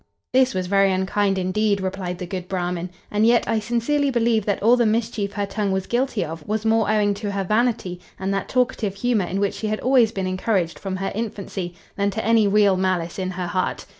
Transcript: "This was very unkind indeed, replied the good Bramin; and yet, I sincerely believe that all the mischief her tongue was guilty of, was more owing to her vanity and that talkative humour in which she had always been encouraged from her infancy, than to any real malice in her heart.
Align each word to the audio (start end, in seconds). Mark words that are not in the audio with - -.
"This 0.33 0.55
was 0.55 0.65
very 0.65 0.91
unkind 0.91 1.37
indeed, 1.37 1.79
replied 1.79 2.17
the 2.17 2.25
good 2.25 2.47
Bramin; 2.47 2.89
and 3.11 3.23
yet, 3.23 3.43
I 3.47 3.59
sincerely 3.59 4.09
believe 4.09 4.47
that 4.47 4.63
all 4.63 4.75
the 4.75 4.83
mischief 4.87 5.33
her 5.33 5.45
tongue 5.45 5.71
was 5.71 5.85
guilty 5.85 6.25
of, 6.25 6.43
was 6.47 6.65
more 6.65 6.89
owing 6.89 7.13
to 7.13 7.29
her 7.33 7.43
vanity 7.43 7.99
and 8.19 8.33
that 8.33 8.49
talkative 8.49 8.95
humour 8.95 9.25
in 9.25 9.39
which 9.39 9.53
she 9.53 9.67
had 9.67 9.79
always 9.81 10.11
been 10.11 10.25
encouraged 10.25 10.79
from 10.79 10.95
her 10.95 11.11
infancy, 11.13 11.75
than 11.97 12.09
to 12.09 12.25
any 12.25 12.47
real 12.47 12.77
malice 12.77 13.19
in 13.19 13.29
her 13.29 13.45
heart. 13.45 13.85